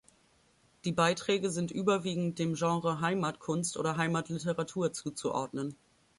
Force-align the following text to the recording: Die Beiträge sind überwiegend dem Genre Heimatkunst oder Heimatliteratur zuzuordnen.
Die 0.83 0.91
Beiträge 0.93 1.51
sind 1.51 1.69
überwiegend 1.69 2.39
dem 2.39 2.55
Genre 2.55 3.01
Heimatkunst 3.01 3.77
oder 3.77 3.97
Heimatliteratur 3.97 4.91
zuzuordnen. 4.93 5.75